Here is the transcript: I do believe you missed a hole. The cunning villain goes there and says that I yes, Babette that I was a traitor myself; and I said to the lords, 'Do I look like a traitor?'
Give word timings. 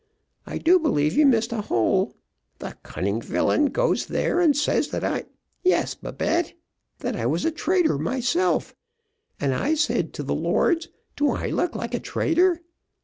I 0.47 0.57
do 0.57 0.79
believe 0.79 1.15
you 1.15 1.27
missed 1.27 1.53
a 1.53 1.61
hole. 1.61 2.15
The 2.57 2.75
cunning 2.81 3.21
villain 3.21 3.67
goes 3.67 4.07
there 4.07 4.39
and 4.39 4.57
says 4.57 4.87
that 4.87 5.03
I 5.03 5.25
yes, 5.63 5.93
Babette 5.93 6.53
that 7.01 7.15
I 7.15 7.27
was 7.27 7.45
a 7.45 7.51
traitor 7.51 7.99
myself; 7.99 8.73
and 9.39 9.53
I 9.53 9.75
said 9.75 10.13
to 10.13 10.23
the 10.23 10.33
lords, 10.33 10.87
'Do 11.15 11.29
I 11.29 11.51
look 11.51 11.75
like 11.75 11.93
a 11.93 11.99
traitor?' 11.99 12.63